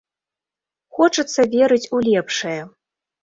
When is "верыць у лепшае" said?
1.53-2.57